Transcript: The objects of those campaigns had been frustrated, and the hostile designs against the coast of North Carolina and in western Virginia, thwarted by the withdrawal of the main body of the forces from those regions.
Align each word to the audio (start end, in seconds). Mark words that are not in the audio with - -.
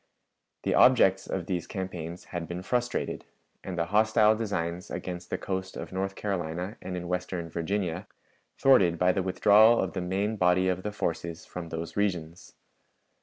The 0.63 0.73
objects 0.73 1.27
of 1.27 1.45
those 1.45 1.67
campaigns 1.67 2.23
had 2.33 2.47
been 2.47 2.63
frustrated, 2.63 3.23
and 3.63 3.77
the 3.77 3.85
hostile 3.93 4.35
designs 4.35 4.89
against 4.89 5.29
the 5.29 5.37
coast 5.37 5.77
of 5.77 5.91
North 5.91 6.15
Carolina 6.15 6.75
and 6.81 6.97
in 6.97 7.07
western 7.07 7.51
Virginia, 7.51 8.07
thwarted 8.57 8.97
by 8.97 9.11
the 9.11 9.21
withdrawal 9.21 9.79
of 9.79 9.93
the 9.93 10.01
main 10.01 10.37
body 10.37 10.67
of 10.69 10.81
the 10.81 10.91
forces 10.91 11.45
from 11.45 11.69
those 11.69 11.95
regions. 11.95 12.55